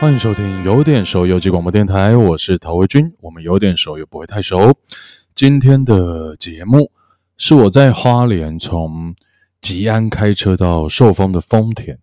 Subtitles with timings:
[0.00, 3.12] 欢迎收听有点熟游记广播电台，我是陶维军。
[3.20, 4.72] 我们有点熟又不会太熟。
[5.34, 6.92] 今天的节目
[7.36, 9.12] 是我在花莲从
[9.60, 11.98] 吉安开车到寿丰的丰田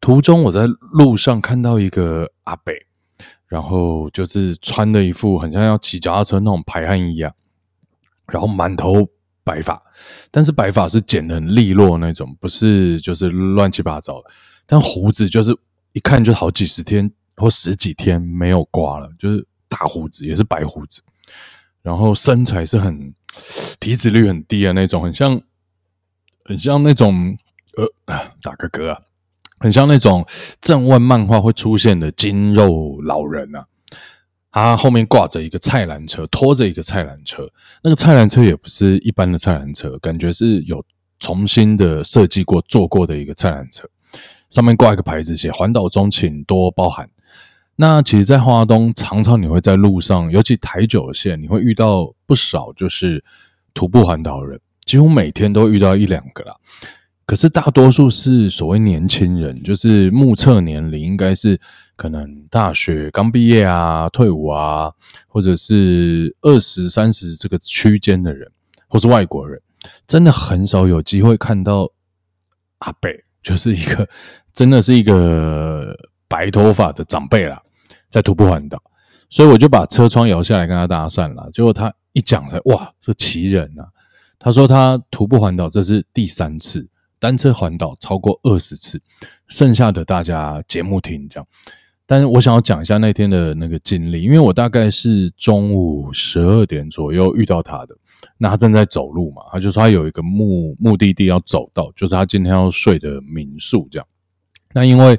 [0.00, 2.74] 途中，我在路上看到一个阿伯，
[3.46, 7.32] 然后就是穿的一副很像要骑脚踏车那种排汗衣啊，
[8.26, 9.06] 然后满头
[9.44, 9.80] 白发，
[10.32, 14.30] 但是白发是剪得很利落那种，不是就是乱七八糟的，
[14.66, 15.56] 但胡子就是
[15.92, 17.08] 一看就好几十天。
[17.40, 21.00] 或十几天没有刮了，就是大胡子，也是白胡子，
[21.82, 23.14] 然后身材是很
[23.80, 25.40] 体脂率很低的那种，很像
[26.44, 27.36] 很像那种
[27.76, 27.86] 呃
[28.42, 29.00] 打个嗝啊，
[29.58, 30.26] 很像那种
[30.60, 33.66] 正问漫画会出现的筋肉老人啊。
[34.52, 37.48] 他后面挂着一个菜篮车，拖着一个菜篮车，
[37.84, 40.84] 那个菜篮车也不是一般的菜篮车，感觉是有
[41.20, 43.88] 重新的设计过、做过的一个菜篮车，
[44.48, 47.08] 上面挂一个牌子，写环岛中请多包涵。
[47.80, 53.24] 那其实，在花东，常常你会在路上，尤其台九线，你会遇到不少就是
[53.72, 56.54] 徒步环岛人，几乎每天都遇到一两个啦。
[57.24, 61.58] 可是大多数是所谓年轻人，就是目测年龄应该是
[61.96, 64.92] 可能大学刚毕业啊、退伍啊，
[65.26, 68.46] 或者是二十三十这个区间的人，
[68.88, 69.58] 或是外国人，
[70.06, 71.90] 真的很少有机会看到
[72.80, 73.10] 阿伯，
[73.42, 74.06] 就是一个
[74.52, 75.96] 真的是一个
[76.28, 77.58] 白头发的长辈啦。
[78.10, 78.82] 在徒步环岛，
[79.28, 81.48] 所以我就把车窗摇下来跟他搭讪了。
[81.52, 83.86] 结果他一讲才哇，这奇人啊！
[84.36, 86.88] 他说他徒步环岛这是第三次，
[87.20, 89.00] 单车环岛超过二十次，
[89.46, 91.46] 剩下的大家节目听这样。
[92.04, 97.96] 但是我想要讲一下那天的那个经历，因为我大概是中午十二点左右遇到他的，
[98.38, 104.06] 那他正在走路嘛，他就说他有一个目目的地要走到，就是他今天要睡的民宿这样。
[104.74, 105.16] 那因为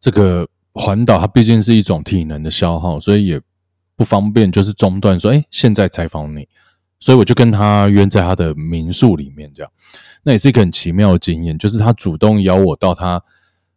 [0.00, 0.48] 这个。
[0.74, 3.40] 环岛它毕竟是一种体能的消耗，所以也
[3.96, 6.48] 不方便，就是中断说，哎，现在采访你，
[6.98, 9.70] 所以我就跟他约在他的民宿里面，这样，
[10.24, 13.22] 那也是一个很奇妙的经验，就是他主动邀我到他，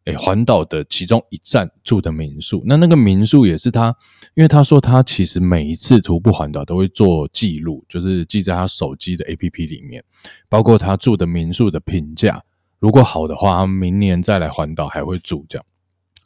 [0.06, 3.96] 哎，环岛的其中一站住的民宿，那那个民宿也是他，
[4.34, 10.03] 因为他说他其实每一次徒步环岛都会做记录，就是记在他手机的 APP 里面，
[10.50, 12.44] 包括他住的民宿的评价，
[12.80, 15.66] 如果好的话，他明年再来环岛还会住这样。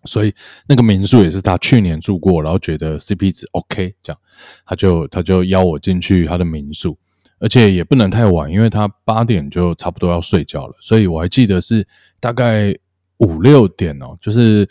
[0.05, 0.33] 所以
[0.67, 4.19] 那个民宿也是他去年住过，然后觉得 CP 值 OK，这样
[4.65, 6.97] 他就他就邀我进去他的民宿，
[7.39, 10.75] 而且也不能太晚，因为他八点就差不多要睡觉了。
[10.79, 11.87] 所以我还记得是
[12.19, 12.75] 大概
[13.17, 14.67] 五六点哦，就是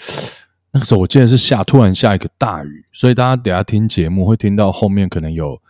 [0.72, 5.60] 那个时候我记得是下突然下一个大雨，所以大家等下听节目会听到后面可能有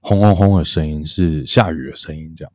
[0.00, 2.32] 轰轰轰的声音，是下雨的声音。
[2.34, 2.52] 这样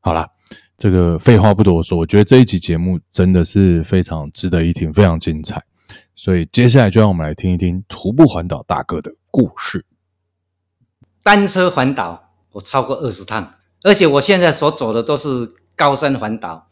[0.00, 0.28] 好啦。
[0.76, 5.62] 这个废话不多说，我觉得这一集节目真的是非常值得一听，非常精彩。
[6.14, 9.84] 所以接下来就让我们来听一听徒步环岛大哥的故事。
[11.22, 16.68] 单车环岛我超过二十趟，而且我现在所走的都是高山环岛，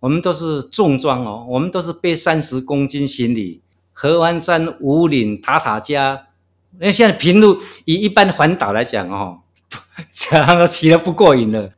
[0.00, 3.62] 我们都是重装哦，我们都是背三十公斤行李，
[3.92, 6.26] 合欢山、五岭、塔塔加。
[6.74, 9.40] 因为现在平路以一般环岛来讲哦，
[10.12, 11.72] 这样都骑得不过瘾了。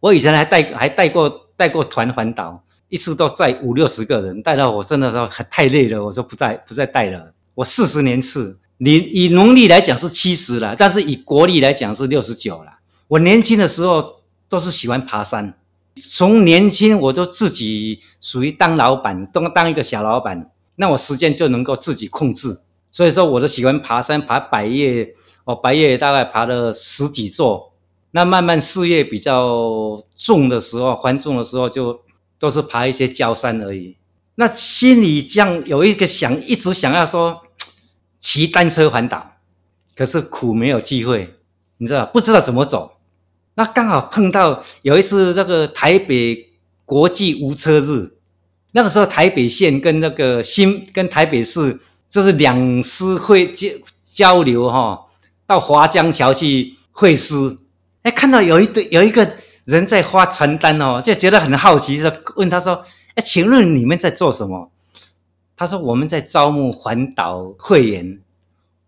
[0.00, 7.32] 我以前还带还带过带过团环岛，一次都载五六十个人，带到我真的说太累了，我说不再不再带了。
[7.54, 12.72] 我四十年次，你以农历来讲是七十了，但是以国历来讲是六十九了。
[13.08, 15.54] 我年轻的时候都是喜欢爬山，
[15.96, 22.60] 从年轻我就自己属于当老板，当当一个小老板，那我时间就能够自己控制。
[22.90, 25.10] 所以说，我就喜欢爬山，爬百岳，
[25.44, 27.72] 我百岳大概爬了十几座。
[28.16, 32.00] 那慢慢事业比较重的时候，繁重的时候，就
[32.38, 33.94] 都是爬一些郊山而已。
[34.36, 37.42] 那心里这样有一个想，一直想要说
[38.18, 39.32] 骑单车环岛，
[39.94, 41.34] 可是苦没有机会，
[41.76, 42.92] 你知道不知道怎么走。
[43.56, 46.52] 那刚好碰到有一次那个台北
[46.86, 48.16] 国际无车日，
[48.72, 53.68] 那个时候台北县跟那个新跟台北市就是两师会交
[54.02, 55.04] 交流哈，
[55.46, 57.58] 到华江桥去会师。
[58.06, 59.28] 哎，看到有一对有一个
[59.64, 62.80] 人在发传单哦，就觉得很好奇，就问他说
[63.16, 64.70] ：“哎，请问你们在做什么？”
[65.56, 68.20] 他说：“我们在招募环岛会员。”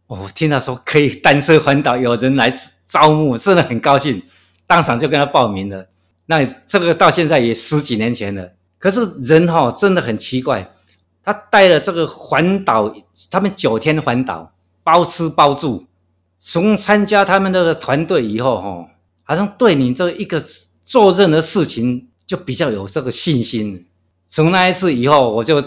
[0.06, 2.54] 哦，听到说可以单车环岛，有人来
[2.86, 4.22] 招募，真的很高兴，
[4.68, 5.88] 当场就跟他报名了。
[6.26, 8.52] 那这个到现在也十几年前了。
[8.78, 10.70] 可是人哈、哦、真的很奇怪，
[11.24, 12.94] 他带了这个环岛，
[13.32, 14.52] 他们九天环岛，
[14.84, 15.86] 包吃包住，
[16.38, 18.86] 从参加他们的团队以后哈、
[19.28, 20.42] 好像对你这一个
[20.82, 23.86] 做任何事情就比较有这个信心。
[24.26, 25.62] 从那一次以后，我就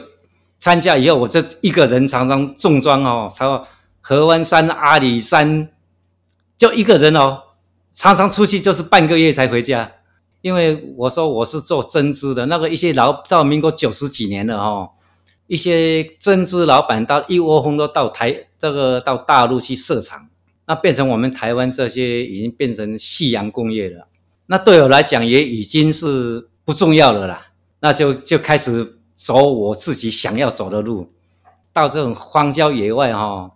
[0.57, 3.63] 参加以后，我这一个人常常重装哦，超
[4.01, 5.69] 合欢山、阿里山，
[6.57, 7.37] 就一个人哦，
[7.93, 9.91] 常常出去就是半个月才回家。
[10.41, 14.89] 因为我说我是做针织的，那个一些老到民国九十几年了哦，
[15.45, 20.29] 一些针织老板到一窝蜂都到台这个到大陆去设厂，
[20.67, 24.07] 那变成我们台湾这些已经变成夕阳工业了。
[24.47, 27.47] 那对我来讲也已经是不重要了啦，
[27.79, 28.97] 那就就开始。
[29.13, 31.13] 走我自己想要走的路，
[31.71, 33.51] 到这种荒郊野外哈，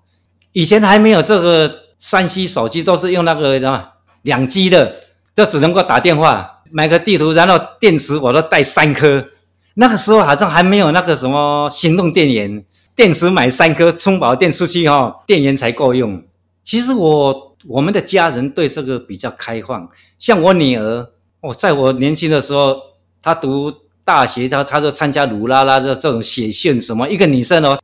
[0.52, 3.84] 以前还没有这个 3C 手机，都是用那个什么
[4.22, 5.02] 两 G 的，
[5.34, 9.25] 都只能够打电话，买个地图，然后电池我都带三颗。
[9.74, 12.63] 那个时候好像还没有那个什么行动电源，
[12.96, 16.22] 电池买三颗，充饱电出去哈，电源才够用。
[16.65, 19.89] 其实我我们的家人对这个比较开放，
[20.19, 21.07] 像我女儿，
[21.39, 22.75] 我在我年轻的时候，
[23.21, 23.71] 她读。
[24.07, 27.79] 大学，她她说参加鲁拉拉的这种写信什么，一个女生哦，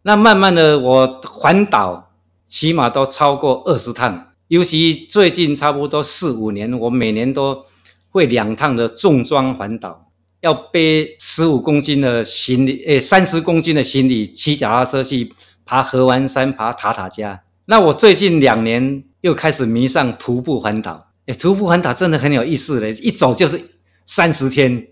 [0.00, 2.10] 那慢慢的我环岛
[2.46, 7.62] 起码都超过二十趟，尤其最近差不多四五年，我每年都
[8.08, 10.10] 会两趟的重装环岛，
[10.40, 15.34] 要背十五公斤的行李，诶，三十公斤的行李，骑脚踏车去
[15.66, 17.42] 爬合欢山，爬塔塔加。
[17.66, 23.60] 那我最近两年又开始迷上徒步环岛，诶，徒步环岛真的很有意思嘞，一走就是
[24.04, 24.88] 三十天。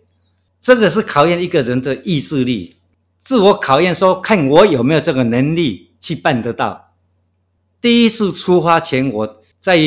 [0.61, 2.77] 这个是考验一个人的意志力，
[3.19, 6.93] 自我考验，说看我有没有这个能力去办得到。
[7.81, 9.79] 第一次出发前，我在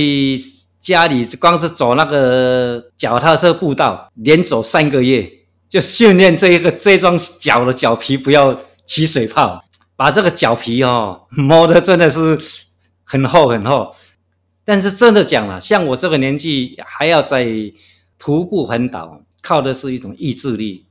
[0.80, 5.32] 家里光是走那个脚踏车步道，连走三个月，
[5.70, 9.64] 就训练这一个这双脚的脚皮不要起水泡，
[9.96, 12.38] 把这个脚皮哦磨得真的是
[13.14, 13.96] 很厚很厚。
[14.66, 17.46] 但是真的讲了，像我这个年纪还要在
[18.18, 19.22] 徒步环岛。
[19.46, 20.86] 靠的是一种意志力，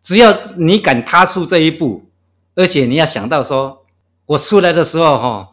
[0.00, 2.06] 只要你敢踏出这一步，
[2.54, 3.84] 而且你要想到说，
[4.24, 5.50] 我出来的时候哈，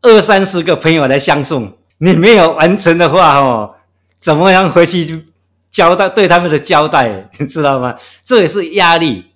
[0.00, 3.76] 二三十个朋友来相送，你没有完成的话哈，
[4.16, 5.26] 怎么样回去
[5.70, 7.96] 交代对他们的交代， 你知道吗？
[8.24, 9.26] 这也是压力，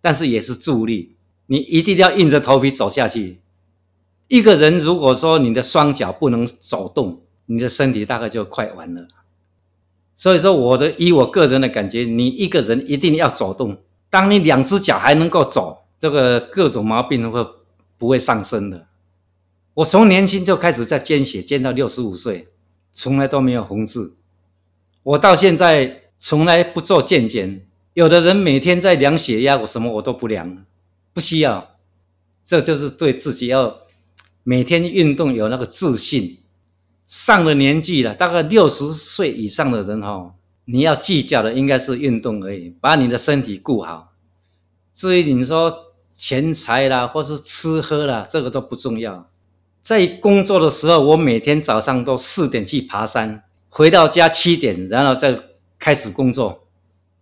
[0.00, 1.16] 但是也是助力，
[1.46, 3.40] 你一定要硬着头皮走下去。
[4.28, 9.08] 一个人如果说你的双脚不能走动，你的身体大概就快完了。
[10.14, 13.78] 所以说，我的以我个人的感觉，你一个人一定要走动。
[14.10, 17.46] 当你两只脚还能够走，这个各种毛病会
[17.96, 18.86] 不会上升的？
[19.74, 22.48] 我从年轻就开始在捐血，捐到六十五岁，
[22.92, 24.16] 从来都没有红字。
[25.04, 27.64] 我到现在从来不做健检。
[27.94, 30.64] 有的人每天在量血压，我什么我都不量，
[31.12, 31.76] 不需要。
[32.44, 33.78] 这就是对自己要
[34.48, 36.38] 每天运动有那个自信。
[37.06, 40.34] 上了年纪了，大概六十岁以上的人哈，
[40.64, 44.14] 你要计较的应该是运动而已，把你的身体顾好。
[44.94, 45.70] 至于你说
[46.14, 49.28] 钱财啦，或是吃喝啦，这个都不重要。
[49.82, 55.38] 在工作的时候，我每天早上都四点去爬山，回到家七点，然后再
[55.78, 56.66] 开始工作。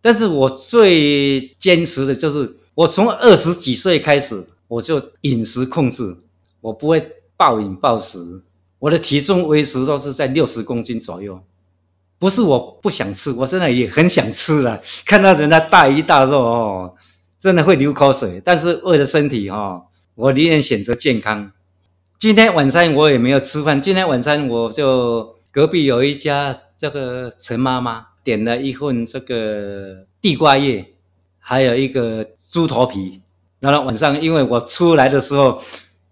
[0.01, 6.19] 但是我最坚持的就是，我从二十几岁开始，我就饮食控制，
[6.61, 8.43] 我不会暴饮暴食。
[8.79, 11.43] 我的体重维持都是在六十公斤左右，
[12.19, 14.81] 不是我不想吃，我现在也很想吃了。
[15.07, 16.95] 看到人家大鱼大肉哦，
[17.39, 18.41] 真的会流口水。
[18.45, 19.83] 但是为了身体哈，
[20.15, 21.51] 我宁愿选择健康。
[22.19, 30.93] 今天晚餐我也没有吃饭，今天晚餐我就隔壁有一家这个陈妈妈点了一份这个地瓜叶，
[31.39, 33.23] 还有一个猪头皮。
[33.59, 35.59] 然后晚上因为我出来的时候。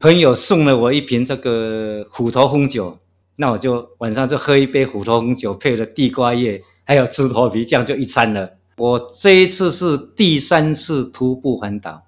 [0.04, 2.98] 朋友送了我一瓶这个虎头红酒，
[3.36, 8.50] 那我就晚上就喝一杯虎头红酒，配了地瓜叶，还有猪头皮，这样就一餐了。
[8.76, 12.02] 我这一次是第三次徒步环岛，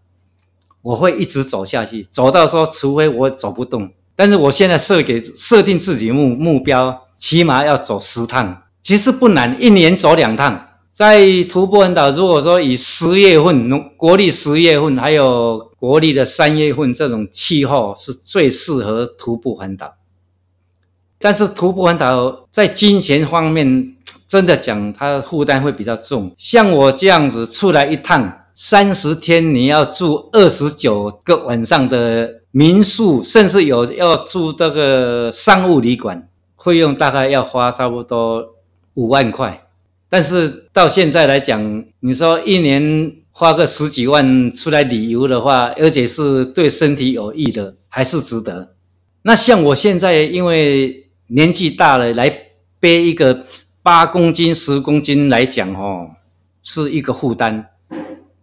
[0.82, 3.90] 我会一直走下去，走到说除非我走不动。
[4.14, 10.64] 但是我现在设给设定自己目目标，起码要走十趟，其实不难，一年走两趟。
[10.92, 19.94] 在徒步环岛，如果说以十月份，农国历十月份，还有国历的三月份这种气候，是最适合徒步环岛。
[21.20, 23.94] 但是徒步环岛在金钱方面，
[24.26, 26.34] 真的讲，它负担会比较重。
[26.36, 36.28] 像我这样子出来一趟，三十天你要住二十九个晚上的民宿，甚至有要住这个商务旅馆，
[36.58, 38.56] 费用大概要花差不多
[38.94, 39.62] 五万块。
[40.08, 48.72] 但是到现在来讲，你说一年花个十几万出来旅游的话，而且是对身体有益的，还是值得。
[49.24, 52.34] 那像我现在因为年纪大了，来
[52.80, 53.44] 背一个
[53.82, 56.12] 八公斤、十公斤来讲，哦，
[56.62, 57.66] 是一个负担。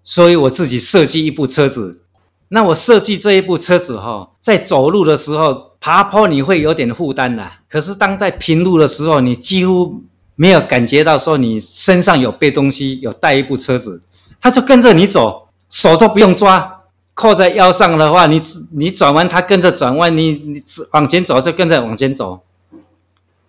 [0.03, 2.03] 所以我自己设计一部车子，
[2.49, 10.03] 那我设计这一部车子哈，在走路的时候爬坡你会有点负担啦，可是当在平路的时候，你几乎
[10.35, 14.03] 没有感觉到说你身上有背东西，有带一部车子，
[14.43, 16.81] 他就跟着你走，手都不用抓，
[17.13, 22.41] 扣在腰上的话，你你转弯他跟着转弯，你你往前走就跟着往前走。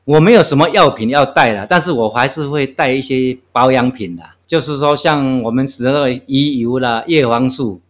[0.05, 7.81] 我没有什么药品要带了，但是我还是会带一些保养品的，就是说像我们使用的鱼油啦、叶黄素，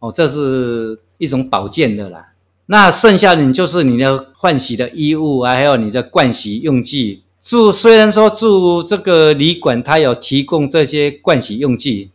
[0.00, 2.32] 哦，这是一种保健的啦。
[2.66, 7.22] 那剩下的你就是你的换洗的衣物啊，还有你的盥洗用具。
[7.40, 12.10] 住虽然说住这个旅馆，它有提供这些盥洗用具。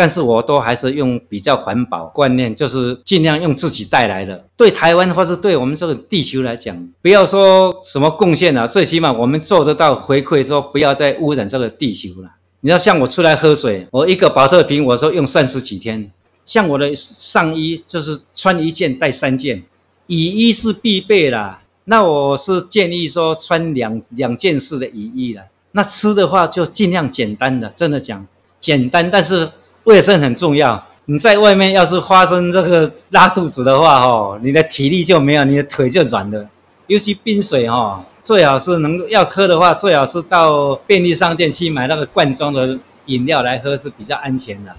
[0.00, 4.46] 但是我都还是用比较环保观念，就是尽量用自己带来的。
[4.56, 12.30] 对台湾或是对我们这个地球来讲，不要说什么贡献了，最起码我们做得到回馈，说不要再污染这个地球了。
[12.62, 16.10] 你要像我出来喝水，我一个宝特瓶，我说用三十几天。
[16.46, 19.62] 像我的上衣就是穿一件带三件，
[20.06, 21.60] 雨衣是必备啦。
[21.84, 25.42] 那我是建议说穿两两件式的雨衣了。
[25.72, 28.26] 那吃的话就尽量简单的，真的讲
[28.58, 29.50] 简单，但是。
[29.84, 30.86] 卫生很重要。
[31.06, 36.46] 你在外面要是发生这个拉肚子的话，哦，你的体力就没有，你的腿就软了。
[36.86, 44.72] 尤其冰水，哦，最好是能要喝的话，最好是到便利商店去买那个罐装的饮料来喝是比较安全的。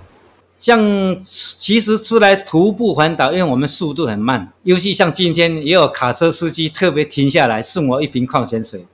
[0.58, 0.79] 像
[1.20, 8.86] 其实出来徒步环岛，因为我们速度很慢，尤其像今天也有卡车司机特别停下来送我一瓶矿泉水。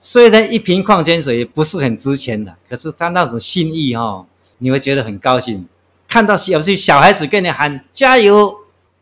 [0.00, 4.26] 虽然一瓶矿泉水不是很值钱的，可是他那种心意，哦。
[4.58, 5.68] 你会觉得很高兴，
[6.08, 8.54] 看到小小孩子跟你喊加油，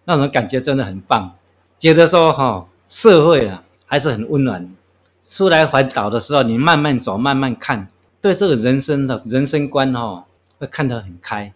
[0.04, 1.36] 那种感觉真的很棒。
[1.78, 4.70] 觉得说哈，社会啊还是很温暖。
[5.20, 7.88] 出来环岛的时候，你慢慢走，慢慢看，
[8.20, 10.26] 对这个人生的人生观哈，
[10.58, 11.52] 会看得很开。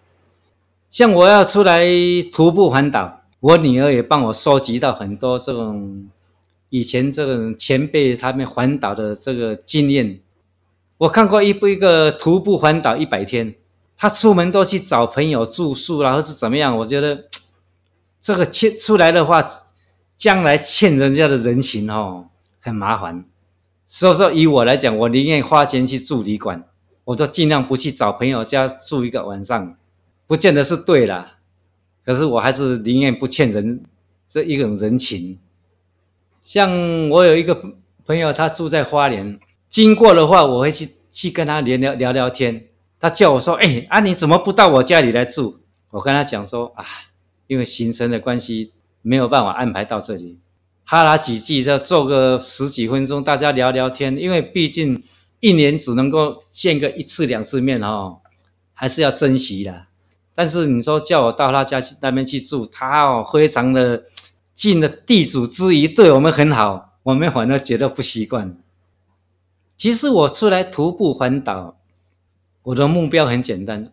[0.91, 1.85] 像我要出来
[2.33, 6.09] 徒步环岛，我女儿也帮我收集到很多这种
[6.71, 10.21] 以前这种前辈他们环岛的这个经验。
[10.97, 13.55] 我看过一部一个徒步环岛一百天。
[14.01, 16.79] 他出门都去找朋友住宿，然后是怎么样？
[16.79, 17.25] 我觉得
[18.21, 19.45] 这个欠出来的话，
[20.17, 22.29] 将来欠人家的人情哦，
[22.61, 23.25] 很麻烦。
[23.89, 26.65] 所以说，以我来讲，我宁愿花钱去住旅馆，
[27.07, 29.77] 我都尽量不去找朋友家住一个晚上，
[30.29, 31.39] 不见得是对啦。
[32.05, 33.83] 可是我还是宁愿不欠人
[34.29, 35.41] 这一种人情。
[36.41, 37.61] 像我有一个
[38.07, 42.68] 朋友，他住在花莲，经过的话，我会去去跟他聊聊聊聊天。
[43.01, 46.85] 他叫我说：“哎、欸，啊，你怎么不到我家里来住？”我跟他讲说：“啊，
[47.47, 50.41] 因为行程的关系，没有办法安排到这里。
[50.85, 54.19] 哈拉几句，再坐个十几分钟，大家聊聊天。
[54.19, 55.01] 因为毕竟
[55.39, 58.19] 一年只能够见个一次两次面哦，
[58.75, 59.87] 还是要珍惜的。
[60.35, 64.03] 但是你说叫我到他家去那边去住，他哦非常的
[64.53, 68.59] 尽了地主之谊，对我们很好，我们反而觉得不习惯。
[69.77, 71.77] 其实我出来徒步环岛。”
[72.69, 73.91] 我的目标很简单，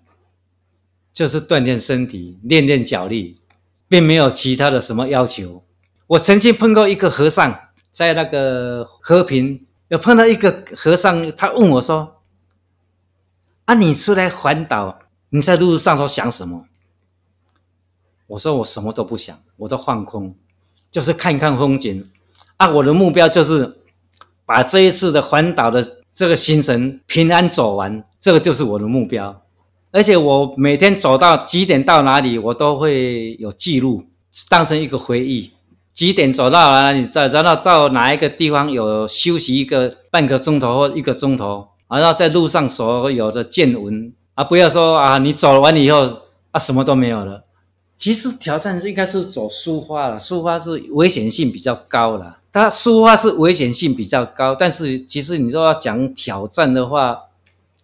[1.14, 3.40] 就是锻炼身体，练练脚力，
[3.88, 5.64] 并没有其他的什么要求。
[6.08, 7.58] 我曾经碰过一个和尚，
[7.90, 12.22] 在那个和平，有碰到一个和尚，他问我说
[13.64, 16.66] ：“啊，你出来环岛，你在路上都想什么？”
[18.28, 20.36] 我说：“我什么都不想，我都放空，
[20.92, 22.12] 就是看一看风景。
[22.58, 23.78] 啊，我的目标就是
[24.46, 25.82] 把这一次的环岛的。”
[26.16, 29.44] 这个行程平安走完，这个就是我的目标。
[29.92, 34.06] 而且我每天走到几点到哪里，我都会有记录，
[34.50, 35.52] 当成一个回忆。
[35.94, 47.44] 几点走到哪里，再然后到哪一个地方有休息一个半个钟头或一个钟头，然后在路上所有的见闻啊，不要说啊，你走完以后啊，什么都没有了。
[47.96, 52.40] 其实挑战是应该是走苏花了，苏花是危险性比较高了。
[52.52, 57.20] 它苏花是危险性比较高，但是其实你说要讲挑战的话，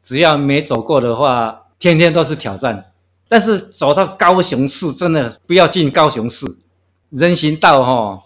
[0.01, 2.91] 只要没走过的话，天天都是挑战。
[3.27, 6.57] 但是走到高雄市，真的不要进高雄市，
[7.09, 8.23] 人行道哈、哦，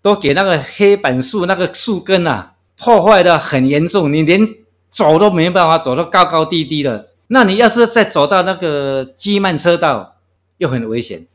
[0.00, 4.40] 都给那个黑板树那个树根啊破坏的很严重，你连
[4.88, 7.10] 走都没办法走，都高高低低的。
[7.28, 10.16] 那你要是再走到那个机慢车道，
[10.58, 11.26] 又很危险。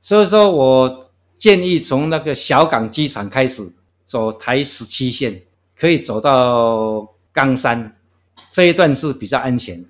[0.00, 1.00] 所以说我。
[1.36, 3.74] 建议从那个小港机场开始
[4.04, 5.42] 走台十七线，
[5.78, 7.96] 可以走到冈山
[8.50, 9.84] 这一段是比较安全。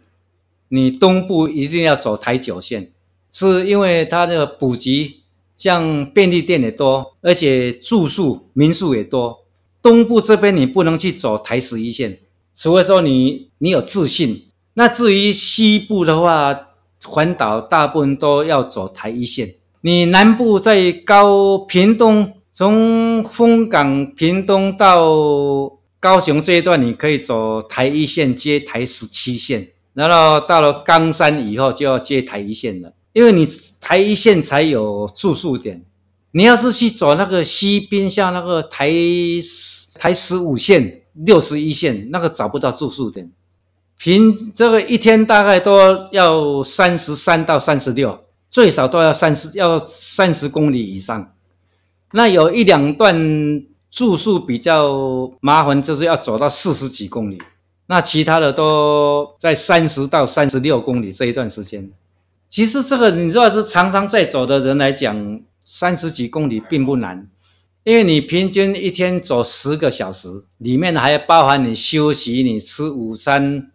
[0.69, 2.91] 你东部一定要走台九线，
[3.31, 5.23] 是因为它的补给
[5.57, 9.45] 像便利店也多，而且住宿民宿也多。
[9.81, 12.19] 东部这边你不能去走台十一线，
[12.55, 14.47] 除非说你你有自信。
[14.73, 16.69] 那至于西部的话，
[17.05, 19.55] 环岛大部分都要走台一线。
[19.83, 25.15] 你南部在高屏东，从枫港屏东到
[26.05, 33.47] 高雄这一段，你可以走台一线接台十七线，然后到了冈山以后就要接台一线了，因为你
[33.81, 35.83] 台一线才有住宿点。
[36.33, 38.93] 你要是去走那个西滨，像那个台
[39.95, 43.33] 台十五线、六十一线，那个找不到住宿点。
[43.97, 48.21] 平这个一天大概都要三十三到三十六。
[48.51, 51.33] 最少都要三十，要三十公里以上。
[52.13, 57.41] 那有一两段住宿比较麻烦，就是要走到四十几公里。
[57.87, 61.89] 那其他的都在三十到三十六公里这一段时间。
[62.49, 67.29] 其实这个你如果是常常在走的人来讲，三十几公里并不难，
[67.85, 73.71] 因为你平均一天走十个小时，里面还包含你休息、你吃午餐。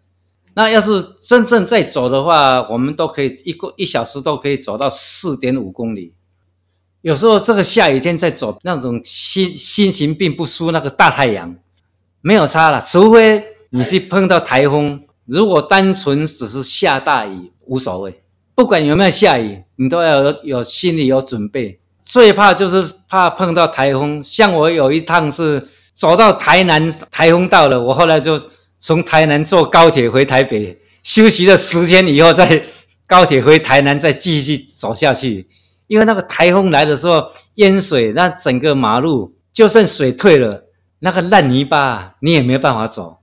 [0.52, 6.12] 那要是真正在走的话，我们都可以一个一小时都可以走到四点五公里。
[7.02, 11.56] 有时候这个下雨天在走，那种心心情并不输那个大太阳，
[12.20, 12.80] 没有差了。
[12.80, 18.22] 除非你是碰到台风，如果单纯只是下大雨无所谓。
[18.54, 21.78] 不管有没有下雨，你都要有有心里有准备。
[22.02, 24.22] 最怕就是怕碰到台风。
[24.24, 28.40] 像我有一趟是走到台南，台风到了，我后来就。
[28.82, 32.64] 从台南坐高铁回台北，休息了十天以后，再
[33.06, 35.46] 高铁回台南，再继续走下去。
[35.90, 40.68] 因为那个台风来的时候，淹水，那整个马路就算水退了，
[41.00, 43.18] 那个烂泥巴你也没办法走。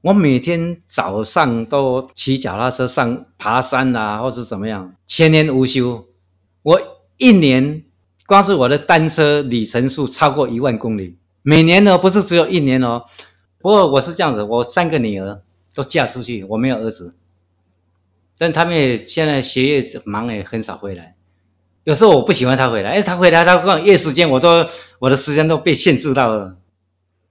[0.00, 6.04] 我每天早上都骑脚踏车上爬山啊，或是怎么样，全年无休。
[6.62, 6.80] 我
[7.16, 7.84] 一年
[8.26, 13.04] 光是我的单车里程数超过一万公里，每年呢不是只有一年哦。
[13.60, 15.40] 不过我是这样子，我三个女儿
[15.72, 17.14] 都嫁出去，我没有儿子，
[18.36, 21.14] 但他们也现在学业忙，也很少回来。
[21.84, 24.66] 有时候我不喜欢他回来，哎，他回来他跟我约时间，我都
[24.98, 26.56] 我的时间都被限制到了。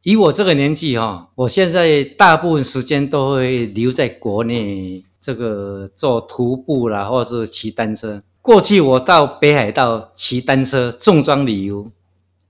[0.04, 8.24] 以我这个年纪哈，我现在大部分时间都会留在国内，这个做徒步啦，或者是骑单车。
[8.42, 11.92] 过去我到北海道骑单车重装旅游，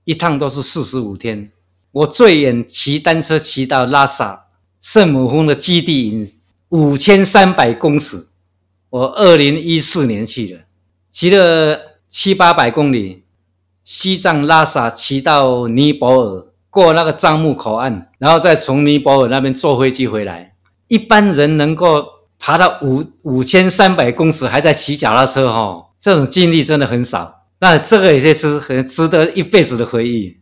[0.04, 1.50] 一趟都是四十五天。
[1.92, 4.46] 我最远骑单车骑到拉萨
[4.80, 6.32] 圣母峰的基地营
[6.68, 8.28] 五千三百公尺，
[8.88, 10.60] 我二零一四年去的，
[11.10, 13.22] 骑了七八百公里，
[13.84, 20.54] 西藏拉萨骑到尼泊尔，过那个樟木口岸，然后再从尼泊尔那边坐飞机回来。
[20.88, 22.04] 一般人能够
[22.36, 27.44] 爬到五五千三百公尺还在骑脚踏车，哈，这种经历真的很少。
[27.60, 30.38] 那这个也是很值得一辈子的回忆。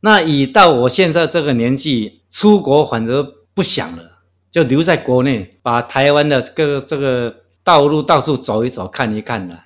[0.00, 4.18] 那已到我现在这个年纪，出国反而不想了，
[4.50, 9.60] 就留在国内，把台湾的各个这个道路到处走一走，看一看了。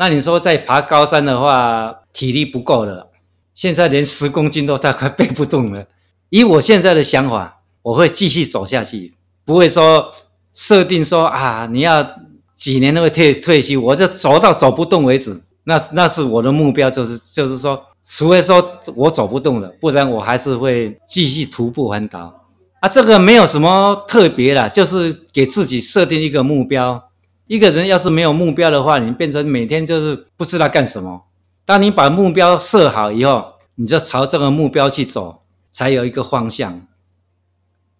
[0.00, 3.10] 那你说再爬高山的话，体力不够了，
[3.52, 5.84] 现在连十公斤都大概背不动了。
[6.30, 10.12] 以我现在的想法，我会继续走下去，不会说
[10.54, 12.08] 设定说啊，你要
[12.54, 15.42] 几年都会退退休，我就走到走不动为止。
[15.64, 22.32] 那那是我的目标，就是就是说，除非说我走不动了，不然我还是会继续徒步环岛。
[22.80, 27.07] 啊，这个没有什么特别的，就是给自己设定一个目标。
[27.48, 31.24] 一个人要是没有目标的话，你变成每天就是不知道干什么。
[31.64, 36.86] 当你把目标设好以后，你就朝这个目标去走，才有一个方向。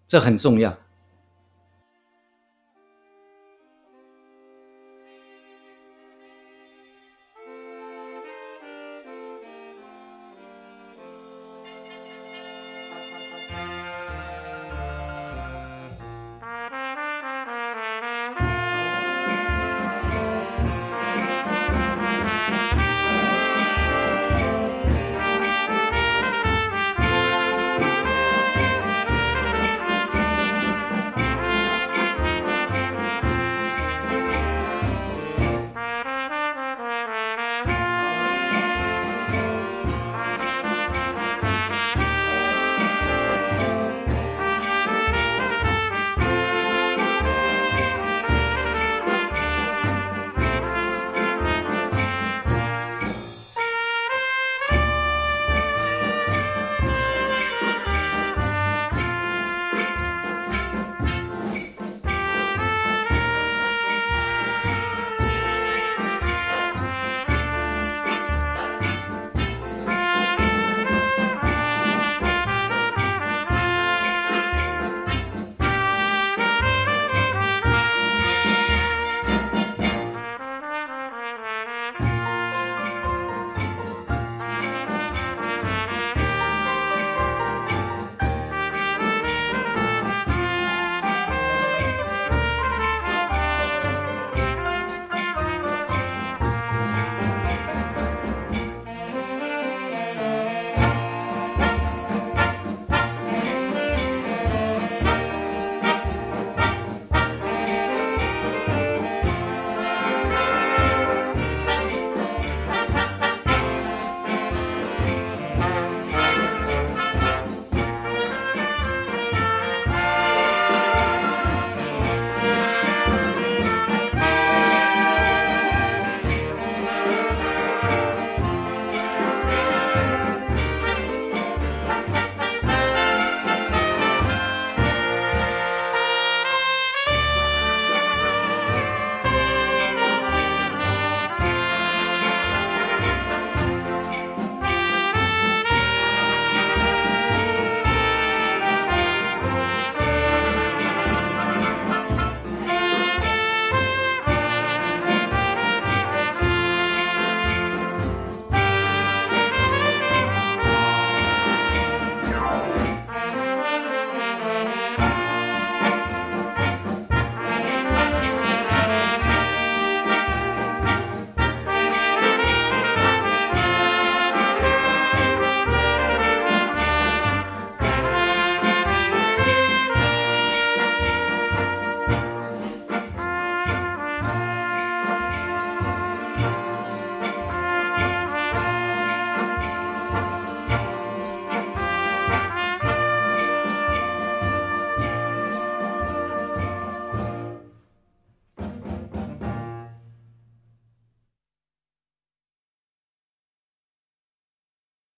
[0.07, 0.77] 这很重要。